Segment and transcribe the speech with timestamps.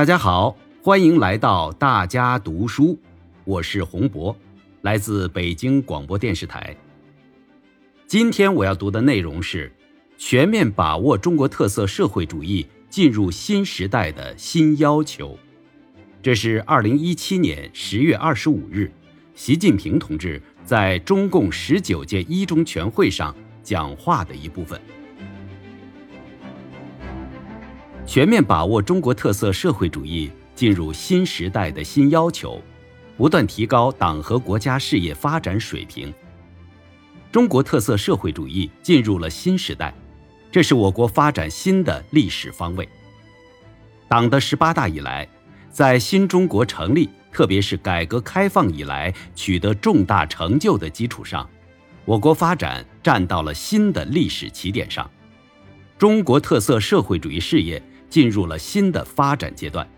[0.00, 2.98] 大家好，欢迎来到大家读书，
[3.44, 4.34] 我是洪博，
[4.80, 6.74] 来自北京广播电视台。
[8.06, 9.68] 今天我要读的内容是
[10.16, 15.34] 《全面把握中国特色社会主义进入新时代的新要求》，
[16.22, 18.90] 这是二零一七年十月二十五日，
[19.34, 24.80] 习近平同志在中共十九届一中全会上讲话的一部分。
[28.10, 32.60] 全面把握中国特色社会主义进入新时代的新要求，
[33.16, 36.12] 不断提高党和国家事业发展水平。
[37.30, 39.94] 中国特色社会主义进入了新时代，
[40.50, 42.88] 这是我国发展新的历史方位。
[44.08, 45.28] 党的十八大以来，
[45.70, 51.48] 在新中国成立，特别是改革开放以来取得重大成就的基础上，
[52.04, 55.08] 我国发展站到了新的历史起点上，
[55.96, 57.80] 中国特色社会主义事业。
[58.10, 59.88] 进入了新的发展阶段，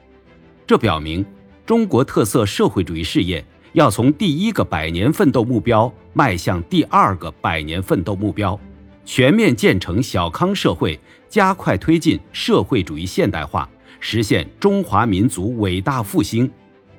[0.66, 1.24] 这表明
[1.66, 8.58] 中国特色社会主义事业要从第一个百年奋斗目标迈向第二个百年奋斗目标，
[9.04, 16.48] 全面建成小康社会，加快推进社会主义现代化，实现中华民族伟大复兴，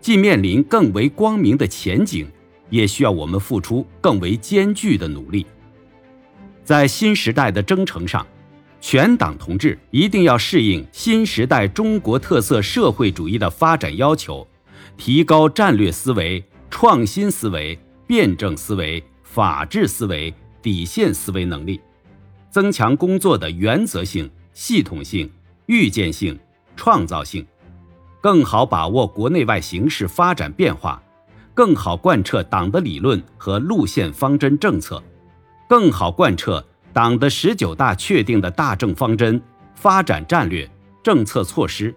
[0.01, 2.27] 既面临更为光明的前景，
[2.71, 5.45] 也需要我们付出更为艰巨的努力，
[6.63, 8.25] 在新时代的征程上。
[8.85, 14.45] 全党同志一定要适应新时代中国特色社会主义的发展要求，
[14.97, 21.79] 提高战略思维、创新思维、辩证思维、法治思维、底线思维能力，
[22.51, 25.31] 增强工作的原则性、系统性、
[25.67, 26.37] 预见性、
[26.75, 27.47] 创造性，
[28.19, 31.01] 更好把握国内外形势发展变化，
[31.53, 35.01] 更好贯彻党的理论和路线方针政策，
[35.69, 36.61] 更好贯彻。
[36.94, 39.41] 党的十九大确定的大政方针、
[39.73, 40.69] 发展战略、
[41.02, 41.94] 政策措施，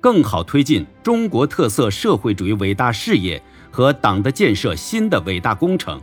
[0.00, 6.00] 更好推进中国特色社会主义伟大事业和党的建设新的伟大工程，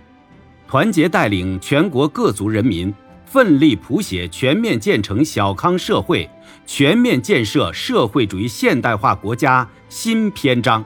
[0.67, 2.93] 团结带领全国各族人民，
[3.25, 6.29] 奋力谱写全面建成小康社会、
[6.65, 10.83] 全面建设社会主义现代化国家新篇章。